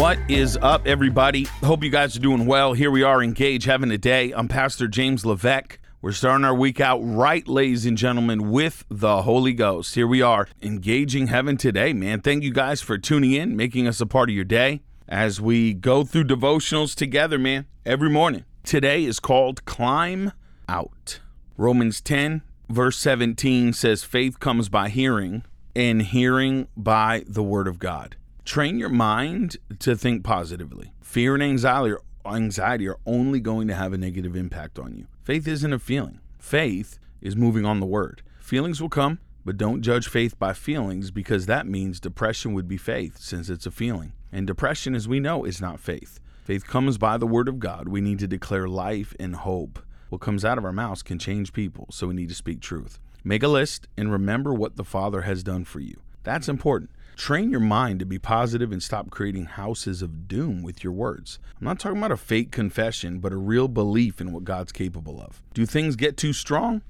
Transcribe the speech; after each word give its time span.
What 0.00 0.18
is 0.30 0.56
up, 0.62 0.86
everybody? 0.86 1.44
Hope 1.62 1.84
you 1.84 1.90
guys 1.90 2.16
are 2.16 2.20
doing 2.20 2.46
well. 2.46 2.72
Here 2.72 2.90
we 2.90 3.02
are, 3.02 3.22
engaged, 3.22 3.66
having 3.66 3.90
a 3.90 3.98
day. 3.98 4.32
I'm 4.32 4.48
Pastor 4.48 4.88
James 4.88 5.26
Levesque. 5.26 5.78
We're 6.00 6.12
starting 6.12 6.46
our 6.46 6.54
week 6.54 6.80
out 6.80 7.00
right, 7.00 7.46
ladies 7.46 7.84
and 7.84 7.98
gentlemen, 7.98 8.50
with 8.50 8.86
the 8.88 9.20
Holy 9.20 9.52
Ghost. 9.52 9.94
Here 9.94 10.06
we 10.06 10.22
are, 10.22 10.48
engaging 10.62 11.26
heaven 11.26 11.58
today, 11.58 11.92
man. 11.92 12.22
Thank 12.22 12.44
you 12.44 12.50
guys 12.50 12.80
for 12.80 12.96
tuning 12.96 13.32
in, 13.32 13.54
making 13.58 13.86
us 13.86 14.00
a 14.00 14.06
part 14.06 14.30
of 14.30 14.34
your 14.34 14.46
day 14.46 14.80
as 15.06 15.38
we 15.38 15.74
go 15.74 16.02
through 16.02 16.24
devotionals 16.24 16.94
together, 16.94 17.38
man, 17.38 17.66
every 17.84 18.08
morning. 18.08 18.46
Today 18.64 19.04
is 19.04 19.20
called 19.20 19.66
Climb 19.66 20.32
Out. 20.66 21.20
Romans 21.58 22.00
10, 22.00 22.40
verse 22.70 22.96
17 22.96 23.74
says, 23.74 24.02
Faith 24.02 24.40
comes 24.40 24.70
by 24.70 24.88
hearing, 24.88 25.44
and 25.76 26.00
hearing 26.00 26.68
by 26.74 27.22
the 27.26 27.42
word 27.42 27.68
of 27.68 27.78
God. 27.78 28.16
Train 28.50 28.80
your 28.80 28.88
mind 28.88 29.58
to 29.78 29.94
think 29.94 30.24
positively. 30.24 30.92
Fear 31.02 31.34
and 31.34 31.42
anxiety 31.44 31.92
are, 31.92 32.34
anxiety 32.34 32.88
are 32.88 32.98
only 33.06 33.38
going 33.38 33.68
to 33.68 33.76
have 33.76 33.92
a 33.92 33.96
negative 33.96 34.34
impact 34.34 34.76
on 34.76 34.96
you. 34.96 35.06
Faith 35.22 35.46
isn't 35.46 35.72
a 35.72 35.78
feeling. 35.78 36.18
Faith 36.36 36.98
is 37.20 37.36
moving 37.36 37.64
on 37.64 37.78
the 37.78 37.86
word. 37.86 38.22
Feelings 38.40 38.82
will 38.82 38.88
come, 38.88 39.20
but 39.44 39.56
don't 39.56 39.82
judge 39.82 40.08
faith 40.08 40.36
by 40.36 40.52
feelings 40.52 41.12
because 41.12 41.46
that 41.46 41.68
means 41.68 42.00
depression 42.00 42.52
would 42.52 42.66
be 42.66 42.76
faith 42.76 43.18
since 43.20 43.48
it's 43.48 43.66
a 43.66 43.70
feeling. 43.70 44.14
And 44.32 44.48
depression, 44.48 44.96
as 44.96 45.06
we 45.06 45.20
know, 45.20 45.44
is 45.44 45.60
not 45.60 45.78
faith. 45.78 46.18
Faith 46.42 46.66
comes 46.66 46.98
by 46.98 47.18
the 47.18 47.28
word 47.28 47.46
of 47.46 47.60
God. 47.60 47.86
We 47.86 48.00
need 48.00 48.18
to 48.18 48.26
declare 48.26 48.66
life 48.66 49.14
and 49.20 49.36
hope. 49.36 49.78
What 50.08 50.22
comes 50.22 50.44
out 50.44 50.58
of 50.58 50.64
our 50.64 50.72
mouths 50.72 51.04
can 51.04 51.20
change 51.20 51.52
people, 51.52 51.86
so 51.92 52.08
we 52.08 52.14
need 52.14 52.30
to 52.30 52.34
speak 52.34 52.60
truth. 52.60 52.98
Make 53.22 53.44
a 53.44 53.48
list 53.48 53.86
and 53.96 54.10
remember 54.10 54.52
what 54.52 54.74
the 54.74 54.82
Father 54.82 55.20
has 55.20 55.44
done 55.44 55.64
for 55.64 55.78
you. 55.78 56.00
That's 56.24 56.48
important. 56.48 56.90
Train 57.20 57.50
your 57.50 57.60
mind 57.60 57.98
to 57.98 58.06
be 58.06 58.18
positive 58.18 58.72
and 58.72 58.82
stop 58.82 59.10
creating 59.10 59.44
houses 59.44 60.00
of 60.00 60.26
doom 60.26 60.62
with 60.62 60.82
your 60.82 60.94
words. 60.94 61.38
I'm 61.60 61.66
not 61.66 61.78
talking 61.78 61.98
about 61.98 62.12
a 62.12 62.16
fake 62.16 62.50
confession, 62.50 63.18
but 63.18 63.30
a 63.30 63.36
real 63.36 63.68
belief 63.68 64.22
in 64.22 64.32
what 64.32 64.44
God's 64.44 64.72
capable 64.72 65.20
of. 65.20 65.42
Do 65.52 65.66
things 65.66 65.96
get 65.96 66.16
too 66.16 66.32
strong? 66.32 66.80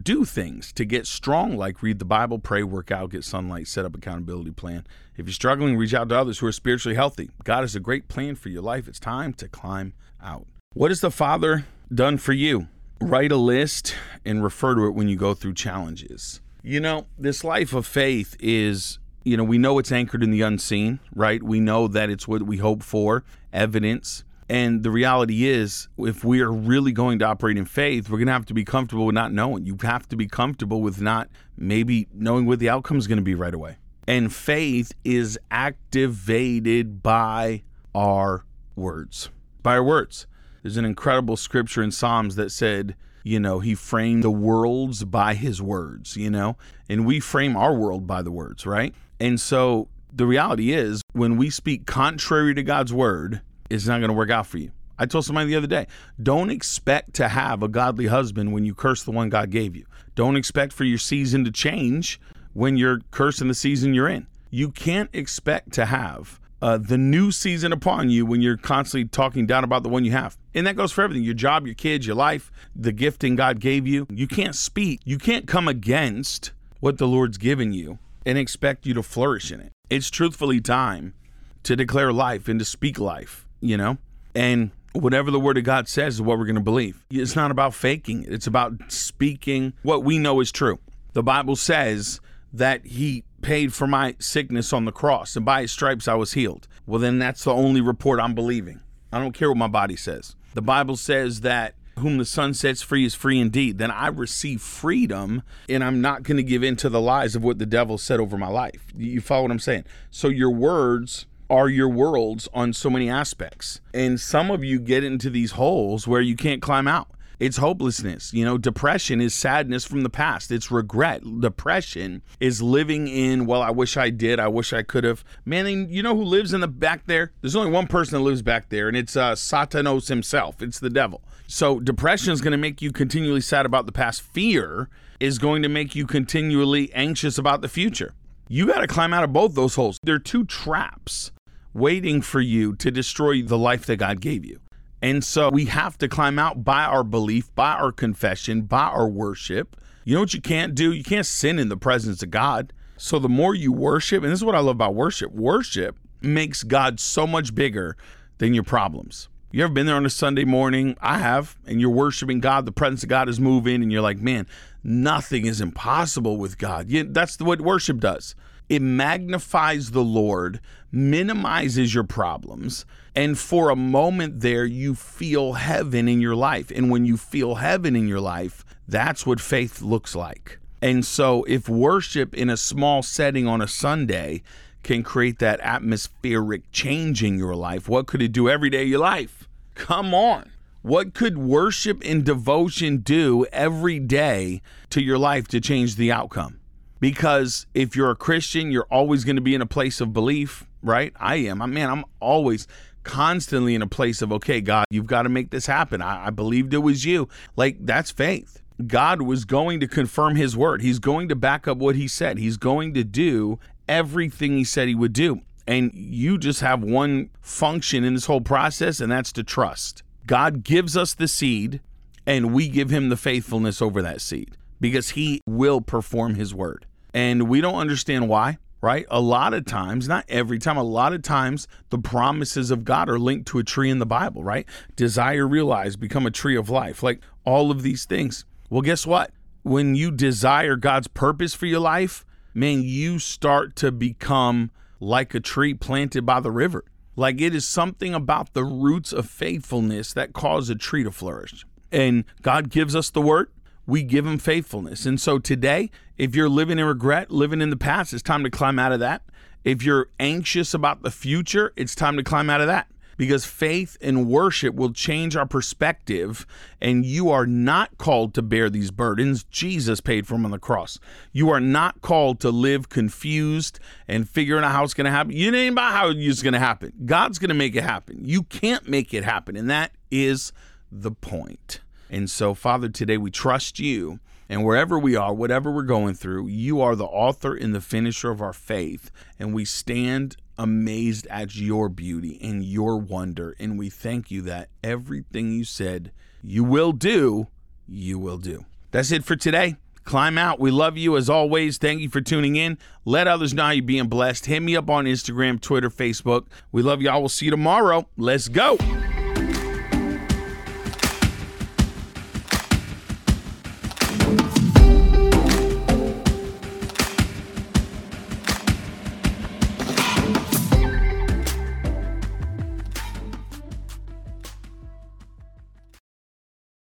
Do 0.00 0.24
things 0.24 0.72
to 0.74 0.84
get 0.84 1.08
strong, 1.08 1.56
like 1.56 1.82
read 1.82 1.98
the 1.98 2.04
Bible, 2.04 2.38
pray, 2.38 2.62
work 2.62 2.92
out, 2.92 3.10
get 3.10 3.24
sunlight, 3.24 3.66
set 3.66 3.84
up 3.84 3.96
accountability 3.96 4.52
plan. 4.52 4.86
If 5.16 5.26
you're 5.26 5.32
struggling, 5.32 5.76
reach 5.76 5.92
out 5.92 6.08
to 6.10 6.16
others 6.16 6.38
who 6.38 6.46
are 6.46 6.52
spiritually 6.52 6.94
healthy. 6.94 7.30
God 7.42 7.62
has 7.62 7.74
a 7.74 7.80
great 7.80 8.06
plan 8.06 8.36
for 8.36 8.48
your 8.48 8.62
life. 8.62 8.86
It's 8.86 9.00
time 9.00 9.34
to 9.34 9.48
climb 9.48 9.94
out. 10.22 10.46
What 10.72 10.92
has 10.92 11.00
the 11.00 11.10
Father 11.10 11.66
done 11.92 12.16
for 12.16 12.32
you? 12.32 12.68
Write 13.00 13.32
a 13.32 13.36
list 13.36 13.96
and 14.24 14.44
refer 14.44 14.76
to 14.76 14.86
it 14.86 14.94
when 14.94 15.08
you 15.08 15.16
go 15.16 15.34
through 15.34 15.54
challenges. 15.54 16.40
You 16.62 16.78
know, 16.78 17.06
this 17.18 17.42
life 17.42 17.72
of 17.72 17.88
faith 17.88 18.36
is 18.38 18.99
you 19.24 19.36
know, 19.36 19.44
we 19.44 19.58
know 19.58 19.78
it's 19.78 19.92
anchored 19.92 20.22
in 20.22 20.30
the 20.30 20.42
unseen, 20.42 21.00
right? 21.14 21.42
We 21.42 21.60
know 21.60 21.88
that 21.88 22.10
it's 22.10 22.26
what 22.26 22.42
we 22.42 22.56
hope 22.56 22.82
for, 22.82 23.24
evidence. 23.52 24.24
And 24.48 24.82
the 24.82 24.90
reality 24.90 25.46
is, 25.46 25.88
if 25.98 26.24
we 26.24 26.40
are 26.40 26.50
really 26.50 26.90
going 26.90 27.20
to 27.20 27.24
operate 27.24 27.56
in 27.56 27.66
faith, 27.66 28.10
we're 28.10 28.18
going 28.18 28.26
to 28.26 28.32
have 28.32 28.46
to 28.46 28.54
be 28.54 28.64
comfortable 28.64 29.06
with 29.06 29.14
not 29.14 29.32
knowing. 29.32 29.64
You 29.64 29.76
have 29.82 30.08
to 30.08 30.16
be 30.16 30.26
comfortable 30.26 30.82
with 30.82 31.00
not 31.00 31.28
maybe 31.56 32.08
knowing 32.12 32.46
what 32.46 32.58
the 32.58 32.68
outcome 32.68 32.98
is 32.98 33.06
going 33.06 33.18
to 33.18 33.22
be 33.22 33.34
right 33.34 33.54
away. 33.54 33.76
And 34.08 34.32
faith 34.32 34.92
is 35.04 35.38
activated 35.52 37.00
by 37.02 37.62
our 37.94 38.44
words. 38.74 39.30
By 39.62 39.74
our 39.74 39.84
words. 39.84 40.26
There's 40.62 40.76
an 40.76 40.84
incredible 40.84 41.36
scripture 41.36 41.82
in 41.82 41.92
Psalms 41.92 42.34
that 42.36 42.50
said, 42.50 42.96
you 43.22 43.38
know, 43.38 43.60
he 43.60 43.74
framed 43.74 44.24
the 44.24 44.30
worlds 44.30 45.04
by 45.04 45.34
his 45.34 45.62
words, 45.62 46.16
you 46.16 46.30
know, 46.30 46.56
and 46.88 47.06
we 47.06 47.20
frame 47.20 47.56
our 47.56 47.74
world 47.74 48.06
by 48.06 48.22
the 48.22 48.32
words, 48.32 48.66
right? 48.66 48.94
And 49.20 49.38
so 49.38 49.88
the 50.12 50.26
reality 50.26 50.72
is, 50.72 51.02
when 51.12 51.36
we 51.36 51.50
speak 51.50 51.86
contrary 51.86 52.54
to 52.54 52.62
God's 52.62 52.92
word, 52.92 53.42
it's 53.68 53.86
not 53.86 53.98
going 53.98 54.08
to 54.08 54.16
work 54.16 54.30
out 54.30 54.46
for 54.46 54.58
you. 54.58 54.72
I 54.98 55.06
told 55.06 55.24
somebody 55.24 55.48
the 55.48 55.56
other 55.56 55.66
day, 55.66 55.86
don't 56.22 56.50
expect 56.50 57.14
to 57.14 57.28
have 57.28 57.62
a 57.62 57.68
godly 57.68 58.06
husband 58.06 58.52
when 58.52 58.64
you 58.64 58.74
curse 58.74 59.02
the 59.02 59.12
one 59.12 59.30
God 59.30 59.50
gave 59.50 59.74
you. 59.76 59.86
Don't 60.14 60.36
expect 60.36 60.72
for 60.72 60.84
your 60.84 60.98
season 60.98 61.44
to 61.44 61.50
change 61.50 62.20
when 62.52 62.76
you're 62.76 63.00
cursing 63.10 63.48
the 63.48 63.54
season 63.54 63.94
you're 63.94 64.08
in. 64.08 64.26
You 64.50 64.70
can't 64.70 65.08
expect 65.12 65.72
to 65.74 65.86
have 65.86 66.40
uh, 66.60 66.76
the 66.76 66.98
new 66.98 67.30
season 67.30 67.72
upon 67.72 68.10
you 68.10 68.26
when 68.26 68.42
you're 68.42 68.56
constantly 68.56 69.08
talking 69.08 69.46
down 69.46 69.64
about 69.64 69.82
the 69.82 69.88
one 69.88 70.04
you 70.04 70.12
have. 70.12 70.36
And 70.54 70.66
that 70.66 70.76
goes 70.76 70.92
for 70.92 71.02
everything 71.02 71.24
your 71.24 71.34
job, 71.34 71.66
your 71.66 71.74
kids, 71.74 72.06
your 72.06 72.16
life, 72.16 72.50
the 72.76 72.92
gifting 72.92 73.36
God 73.36 73.60
gave 73.60 73.86
you. 73.86 74.06
You 74.10 74.26
can't 74.26 74.54
speak, 74.54 75.00
you 75.04 75.16
can't 75.16 75.46
come 75.46 75.68
against 75.68 76.52
what 76.80 76.98
the 76.98 77.06
Lord's 77.06 77.38
given 77.38 77.72
you 77.72 77.98
and 78.24 78.38
expect 78.38 78.86
you 78.86 78.94
to 78.94 79.02
flourish 79.02 79.50
in 79.50 79.60
it. 79.60 79.72
It's 79.88 80.10
truthfully 80.10 80.60
time 80.60 81.14
to 81.62 81.76
declare 81.76 82.12
life 82.12 82.48
and 82.48 82.58
to 82.58 82.64
speak 82.64 82.98
life, 82.98 83.46
you 83.60 83.76
know? 83.76 83.98
And 84.34 84.70
whatever 84.92 85.30
the 85.30 85.40
word 85.40 85.58
of 85.58 85.64
God 85.64 85.88
says 85.88 86.14
is 86.14 86.22
what 86.22 86.38
we're 86.38 86.44
going 86.44 86.54
to 86.54 86.60
believe. 86.60 87.04
It's 87.10 87.36
not 87.36 87.50
about 87.50 87.74
faking 87.74 88.24
it, 88.24 88.32
it's 88.32 88.46
about 88.46 88.72
speaking 88.88 89.72
what 89.82 90.04
we 90.04 90.18
know 90.18 90.40
is 90.40 90.52
true. 90.52 90.78
The 91.12 91.22
Bible 91.22 91.56
says 91.56 92.20
that 92.52 92.86
he 92.86 93.24
paid 93.42 93.72
for 93.72 93.86
my 93.86 94.16
sickness 94.18 94.72
on 94.72 94.84
the 94.84 94.92
cross, 94.92 95.36
and 95.36 95.44
by 95.44 95.62
his 95.62 95.72
stripes 95.72 96.08
I 96.08 96.14
was 96.14 96.32
healed. 96.32 96.68
Well, 96.86 97.00
then 97.00 97.18
that's 97.18 97.44
the 97.44 97.52
only 97.52 97.80
report 97.80 98.20
I'm 98.20 98.34
believing. 98.34 98.80
I 99.12 99.18
don't 99.18 99.32
care 99.32 99.48
what 99.48 99.58
my 99.58 99.68
body 99.68 99.96
says. 99.96 100.36
The 100.54 100.62
Bible 100.62 100.96
says 100.96 101.40
that 101.42 101.74
whom 102.00 102.18
the 102.18 102.24
Son 102.24 102.52
sets 102.52 102.82
free 102.82 103.04
is 103.04 103.14
free 103.14 103.40
indeed. 103.40 103.78
Then 103.78 103.90
I 103.90 104.08
receive 104.08 104.60
freedom, 104.60 105.42
and 105.68 105.82
I'm 105.82 106.00
not 106.00 106.22
going 106.22 106.36
to 106.36 106.42
give 106.42 106.62
in 106.62 106.76
to 106.76 106.88
the 106.88 107.00
lies 107.00 107.34
of 107.34 107.42
what 107.42 107.58
the 107.58 107.66
devil 107.66 107.96
said 107.98 108.20
over 108.20 108.36
my 108.36 108.48
life. 108.48 108.92
You 108.96 109.20
follow 109.20 109.42
what 109.42 109.52
I'm 109.52 109.58
saying? 109.58 109.84
So 110.10 110.28
your 110.28 110.50
words 110.50 111.26
are 111.48 111.68
your 111.68 111.88
worlds 111.88 112.48
on 112.54 112.72
so 112.72 112.90
many 112.90 113.10
aspects. 113.10 113.80
And 113.92 114.20
some 114.20 114.50
of 114.50 114.62
you 114.62 114.78
get 114.78 115.02
into 115.02 115.30
these 115.30 115.52
holes 115.52 116.06
where 116.06 116.20
you 116.20 116.36
can't 116.36 116.62
climb 116.62 116.86
out 116.86 117.08
it's 117.40 117.56
hopelessness. 117.56 118.34
You 118.34 118.44
know, 118.44 118.58
depression 118.58 119.20
is 119.20 119.34
sadness 119.34 119.86
from 119.86 120.02
the 120.02 120.10
past. 120.10 120.50
It's 120.50 120.70
regret. 120.70 121.22
Depression 121.40 122.22
is 122.38 122.60
living 122.60 123.08
in, 123.08 123.46
well, 123.46 123.62
I 123.62 123.70
wish 123.70 123.96
I 123.96 124.10
did. 124.10 124.38
I 124.38 124.48
wish 124.48 124.74
I 124.74 124.82
could 124.82 125.04
have. 125.04 125.24
Man, 125.46 125.88
you 125.90 126.02
know 126.02 126.14
who 126.14 126.22
lives 126.22 126.52
in 126.52 126.60
the 126.60 126.68
back 126.68 127.06
there? 127.06 127.32
There's 127.40 127.56
only 127.56 127.72
one 127.72 127.86
person 127.86 128.18
that 128.18 128.24
lives 128.24 128.42
back 128.42 128.68
there, 128.68 128.88
and 128.88 128.96
it's 128.96 129.16
uh, 129.16 129.32
Satanos 129.32 130.08
himself. 130.08 130.60
It's 130.60 130.78
the 130.78 130.90
devil. 130.90 131.22
So 131.46 131.80
depression 131.80 132.32
is 132.32 132.42
going 132.42 132.52
to 132.52 132.58
make 132.58 132.82
you 132.82 132.92
continually 132.92 133.40
sad 133.40 133.64
about 133.64 133.86
the 133.86 133.92
past. 133.92 134.20
Fear 134.20 134.90
is 135.18 135.38
going 135.38 135.62
to 135.62 135.68
make 135.68 135.94
you 135.94 136.06
continually 136.06 136.92
anxious 136.92 137.38
about 137.38 137.62
the 137.62 137.68
future. 137.68 138.14
You 138.48 138.66
got 138.66 138.80
to 138.80 138.86
climb 138.86 139.14
out 139.14 139.24
of 139.24 139.32
both 139.32 139.54
those 139.54 139.76
holes. 139.76 139.98
They're 140.02 140.18
two 140.18 140.44
traps 140.44 141.32
waiting 141.72 142.20
for 142.20 142.40
you 142.40 142.74
to 142.76 142.90
destroy 142.90 143.42
the 143.42 143.56
life 143.56 143.86
that 143.86 143.96
God 143.96 144.20
gave 144.20 144.44
you. 144.44 144.60
And 145.02 145.24
so 145.24 145.50
we 145.50 145.66
have 145.66 145.96
to 145.98 146.08
climb 146.08 146.38
out 146.38 146.64
by 146.64 146.84
our 146.84 147.04
belief, 147.04 147.54
by 147.54 147.72
our 147.72 147.92
confession, 147.92 148.62
by 148.62 148.84
our 148.84 149.08
worship. 149.08 149.76
You 150.04 150.14
know 150.14 150.20
what 150.20 150.34
you 150.34 150.40
can't 150.40 150.74
do? 150.74 150.92
You 150.92 151.04
can't 151.04 151.26
sin 151.26 151.58
in 151.58 151.68
the 151.68 151.76
presence 151.76 152.22
of 152.22 152.30
God. 152.30 152.72
So 152.96 153.18
the 153.18 153.28
more 153.28 153.54
you 153.54 153.72
worship, 153.72 154.22
and 154.22 154.30
this 154.30 154.40
is 154.40 154.44
what 154.44 154.54
I 154.54 154.58
love 154.58 154.76
about 154.76 154.94
worship 154.94 155.32
worship 155.32 155.96
makes 156.20 156.62
God 156.62 157.00
so 157.00 157.26
much 157.26 157.54
bigger 157.54 157.96
than 158.38 158.52
your 158.52 158.62
problems. 158.62 159.28
You 159.52 159.64
ever 159.64 159.72
been 159.72 159.86
there 159.86 159.96
on 159.96 160.06
a 160.06 160.10
Sunday 160.10 160.44
morning? 160.44 160.96
I 161.00 161.18
have, 161.18 161.58
and 161.66 161.80
you're 161.80 161.90
worshiping 161.90 162.40
God, 162.40 162.66
the 162.66 162.72
presence 162.72 163.02
of 163.02 163.08
God 163.08 163.28
is 163.28 163.40
moving, 163.40 163.82
and 163.82 163.90
you're 163.90 164.02
like, 164.02 164.18
man, 164.18 164.46
nothing 164.84 165.46
is 165.46 165.60
impossible 165.60 166.36
with 166.36 166.56
God. 166.58 166.88
Yeah, 166.90 167.02
that's 167.06 167.40
what 167.40 167.60
worship 167.60 167.98
does. 167.98 168.34
It 168.70 168.82
magnifies 168.82 169.90
the 169.90 170.04
Lord, 170.04 170.60
minimizes 170.92 171.92
your 171.92 172.04
problems, 172.04 172.86
and 173.16 173.36
for 173.36 173.68
a 173.68 173.74
moment 173.74 174.40
there, 174.40 174.64
you 174.64 174.94
feel 174.94 175.54
heaven 175.54 176.08
in 176.08 176.20
your 176.20 176.36
life. 176.36 176.70
And 176.70 176.88
when 176.88 177.04
you 177.04 177.16
feel 177.16 177.56
heaven 177.56 177.96
in 177.96 178.06
your 178.06 178.20
life, 178.20 178.64
that's 178.86 179.26
what 179.26 179.40
faith 179.40 179.82
looks 179.82 180.14
like. 180.14 180.60
And 180.80 181.04
so, 181.04 181.42
if 181.48 181.68
worship 181.68 182.32
in 182.32 182.48
a 182.48 182.56
small 182.56 183.02
setting 183.02 183.48
on 183.48 183.60
a 183.60 183.66
Sunday 183.66 184.42
can 184.84 185.02
create 185.02 185.40
that 185.40 185.58
atmospheric 185.62 186.70
change 186.70 187.24
in 187.24 187.36
your 187.36 187.56
life, 187.56 187.88
what 187.88 188.06
could 188.06 188.22
it 188.22 188.30
do 188.30 188.48
every 188.48 188.70
day 188.70 188.82
of 188.82 188.88
your 188.88 189.00
life? 189.00 189.48
Come 189.74 190.14
on. 190.14 190.48
What 190.82 191.12
could 191.12 191.38
worship 191.38 192.02
and 192.04 192.24
devotion 192.24 192.98
do 192.98 193.46
every 193.52 193.98
day 193.98 194.62
to 194.90 195.02
your 195.02 195.18
life 195.18 195.48
to 195.48 195.60
change 195.60 195.96
the 195.96 196.12
outcome? 196.12 196.59
Because 197.00 197.66
if 197.74 197.96
you're 197.96 198.10
a 198.10 198.16
Christian, 198.16 198.70
you're 198.70 198.86
always 198.90 199.24
going 199.24 199.36
to 199.36 199.42
be 199.42 199.54
in 199.54 199.62
a 199.62 199.66
place 199.66 200.00
of 200.00 200.12
belief, 200.12 200.66
right? 200.82 201.12
I 201.16 201.36
am. 201.36 201.60
I 201.60 201.66
man, 201.66 201.90
I'm 201.90 202.04
always 202.20 202.68
constantly 203.02 203.74
in 203.74 203.82
a 203.82 203.86
place 203.86 204.22
of 204.22 204.32
okay, 204.32 204.60
God, 204.60 204.84
you've 204.90 205.06
got 205.06 205.22
to 205.22 205.28
make 205.28 205.50
this 205.50 205.66
happen. 205.66 206.02
I, 206.02 206.26
I 206.26 206.30
believed 206.30 206.74
it 206.74 206.78
was 206.78 207.04
you. 207.04 207.28
Like 207.56 207.78
that's 207.80 208.10
faith. 208.10 208.62
God 208.86 209.22
was 209.22 209.44
going 209.44 209.80
to 209.80 209.88
confirm 209.88 210.36
his 210.36 210.56
word. 210.56 210.80
He's 210.80 210.98
going 210.98 211.28
to 211.28 211.36
back 211.36 211.66
up 211.66 211.78
what 211.78 211.96
he 211.96 212.08
said. 212.08 212.38
He's 212.38 212.56
going 212.56 212.94
to 212.94 213.04
do 213.04 213.58
everything 213.88 214.56
he 214.56 214.64
said 214.64 214.88
he 214.88 214.94
would 214.94 215.12
do. 215.12 215.40
And 215.66 215.92
you 215.94 216.38
just 216.38 216.60
have 216.60 216.82
one 216.82 217.30
function 217.42 218.04
in 218.04 218.14
this 218.14 218.24
whole 218.24 218.40
process, 218.40 219.00
and 219.00 219.12
that's 219.12 219.32
to 219.32 219.44
trust. 219.44 220.02
God 220.26 220.64
gives 220.64 220.96
us 220.96 221.12
the 221.12 221.28
seed, 221.28 221.80
and 222.26 222.54
we 222.54 222.68
give 222.68 222.90
him 222.90 223.08
the 223.08 223.16
faithfulness 223.16 223.82
over 223.82 224.00
that 224.00 224.20
seed 224.20 224.56
because 224.80 225.10
he 225.10 225.42
will 225.46 225.80
perform 225.82 226.34
his 226.34 226.54
word 226.54 226.86
and 227.12 227.48
we 227.48 227.60
don't 227.60 227.76
understand 227.76 228.28
why. 228.28 228.58
right? 228.80 229.06
A 229.10 229.20
lot 229.20 229.54
of 229.54 229.66
times, 229.66 230.08
not 230.08 230.24
every 230.28 230.58
time, 230.58 230.76
a 230.76 230.82
lot 230.82 231.12
of 231.12 231.22
times, 231.22 231.68
the 231.90 231.98
promises 231.98 232.70
of 232.70 232.84
God 232.84 233.08
are 233.08 233.18
linked 233.18 233.46
to 233.48 233.58
a 233.58 233.64
tree 233.64 233.90
in 233.90 233.98
the 233.98 234.06
Bible, 234.06 234.42
right? 234.42 234.66
Desire, 234.96 235.46
realize, 235.46 235.96
become 235.96 236.26
a 236.26 236.30
tree 236.30 236.56
of 236.56 236.70
life, 236.70 237.02
like 237.02 237.20
all 237.44 237.70
of 237.70 237.82
these 237.82 238.04
things. 238.04 238.44
Well, 238.70 238.82
guess 238.82 239.06
what? 239.06 239.32
When 239.62 239.94
you 239.94 240.10
desire 240.10 240.76
God's 240.76 241.08
purpose 241.08 241.54
for 241.54 241.66
your 241.66 241.80
life, 241.80 242.24
man, 242.54 242.82
you 242.82 243.18
start 243.18 243.76
to 243.76 243.92
become 243.92 244.70
like 244.98 245.34
a 245.34 245.40
tree 245.40 245.74
planted 245.74 246.24
by 246.24 246.40
the 246.40 246.50
river. 246.50 246.84
Like 247.16 247.40
it 247.40 247.54
is 247.54 247.66
something 247.66 248.14
about 248.14 248.54
the 248.54 248.64
roots 248.64 249.12
of 249.12 249.28
faithfulness 249.28 250.14
that 250.14 250.32
cause 250.32 250.70
a 250.70 250.74
tree 250.74 251.04
to 251.04 251.10
flourish. 251.10 251.66
And 251.92 252.24
God 252.40 252.70
gives 252.70 252.96
us 252.96 253.10
the 253.10 253.20
word, 253.20 253.50
we 253.90 254.02
give 254.02 254.24
him 254.24 254.38
faithfulness. 254.38 255.04
And 255.04 255.20
so 255.20 255.38
today, 255.38 255.90
if 256.16 256.34
you're 256.36 256.48
living 256.48 256.78
in 256.78 256.84
regret, 256.84 257.30
living 257.30 257.60
in 257.60 257.70
the 257.70 257.76
past, 257.76 258.12
it's 258.12 258.22
time 258.22 258.44
to 258.44 258.50
climb 258.50 258.78
out 258.78 258.92
of 258.92 259.00
that. 259.00 259.22
If 259.64 259.82
you're 259.82 260.08
anxious 260.18 260.72
about 260.72 261.02
the 261.02 261.10
future, 261.10 261.72
it's 261.76 261.94
time 261.94 262.16
to 262.16 262.22
climb 262.22 262.48
out 262.48 262.60
of 262.60 262.68
that 262.68 262.86
because 263.18 263.44
faith 263.44 263.98
and 264.00 264.26
worship 264.26 264.74
will 264.74 264.92
change 264.92 265.36
our 265.36 265.44
perspective. 265.44 266.46
And 266.80 267.04
you 267.04 267.30
are 267.30 267.46
not 267.46 267.98
called 267.98 268.32
to 268.34 268.42
bear 268.42 268.70
these 268.70 268.90
burdens. 268.90 269.44
Jesus 269.44 270.00
paid 270.00 270.26
for 270.26 270.34
them 270.34 270.46
on 270.46 270.52
the 270.52 270.58
cross. 270.58 270.98
You 271.32 271.50
are 271.50 271.60
not 271.60 272.00
called 272.00 272.40
to 272.40 272.50
live 272.50 272.88
confused 272.88 273.78
and 274.08 274.26
figuring 274.26 274.64
out 274.64 274.72
how 274.72 274.84
it's 274.84 274.94
going 274.94 275.04
to 275.04 275.10
happen. 275.10 275.32
You 275.32 275.54
ain't 275.54 275.72
about 275.72 275.92
how 275.92 276.10
it's 276.10 276.42
going 276.42 276.54
to 276.54 276.58
happen. 276.58 276.92
God's 277.04 277.38
going 277.38 277.50
to 277.50 277.54
make 277.54 277.76
it 277.76 277.84
happen. 277.84 278.24
You 278.24 278.44
can't 278.44 278.88
make 278.88 279.12
it 279.12 279.24
happen. 279.24 279.56
And 279.56 279.68
that 279.68 279.92
is 280.10 280.52
the 280.90 281.10
point. 281.10 281.80
And 282.10 282.28
so, 282.28 282.54
Father, 282.54 282.88
today 282.88 283.16
we 283.16 283.30
trust 283.30 283.78
you. 283.78 284.20
And 284.48 284.64
wherever 284.64 284.98
we 284.98 285.14
are, 285.14 285.32
whatever 285.32 285.70
we're 285.70 285.82
going 285.84 286.14
through, 286.14 286.48
you 286.48 286.80
are 286.80 286.96
the 286.96 287.04
author 287.04 287.54
and 287.54 287.72
the 287.72 287.80
finisher 287.80 288.32
of 288.32 288.42
our 288.42 288.52
faith. 288.52 289.12
And 289.38 289.54
we 289.54 289.64
stand 289.64 290.36
amazed 290.58 291.28
at 291.28 291.54
your 291.54 291.88
beauty 291.88 292.36
and 292.42 292.64
your 292.64 292.96
wonder. 292.96 293.54
And 293.60 293.78
we 293.78 293.88
thank 293.88 294.30
you 294.30 294.42
that 294.42 294.68
everything 294.82 295.52
you 295.52 295.64
said 295.64 296.10
you 296.42 296.64
will 296.64 296.90
do, 296.90 297.46
you 297.86 298.18
will 298.18 298.38
do. 298.38 298.64
That's 298.90 299.12
it 299.12 299.24
for 299.24 299.36
today. 299.36 299.76
Climb 300.04 300.36
out. 300.36 300.58
We 300.58 300.72
love 300.72 300.96
you 300.96 301.16
as 301.16 301.30
always. 301.30 301.78
Thank 301.78 302.00
you 302.00 302.08
for 302.08 302.20
tuning 302.20 302.56
in. 302.56 302.78
Let 303.04 303.28
others 303.28 303.54
know 303.54 303.70
you're 303.70 303.84
being 303.84 304.08
blessed. 304.08 304.46
Hit 304.46 304.60
me 304.60 304.74
up 304.74 304.90
on 304.90 305.04
Instagram, 305.04 305.60
Twitter, 305.60 305.90
Facebook. 305.90 306.46
We 306.72 306.82
love 306.82 307.00
y'all. 307.00 307.20
We'll 307.20 307.28
see 307.28 307.44
you 307.44 307.52
tomorrow. 307.52 308.08
Let's 308.16 308.48
go. 308.48 308.76